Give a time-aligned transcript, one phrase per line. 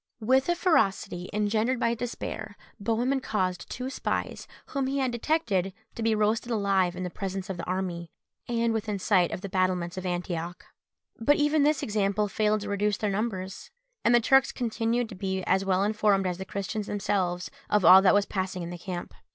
[0.19, 6.01] With a ferocity, engendered by despair, Bohemund caused two spies, whom he had detected, to
[6.01, 8.09] be roasted alive in presence of the army,
[8.47, 10.65] and within sight of the battlements of Antioch.
[11.19, 13.69] But even this example failed to reduce their numbers,
[14.03, 18.01] and the Turks continued to be as well informed as the Christians themselves of all
[18.01, 19.13] that was passing in the camp.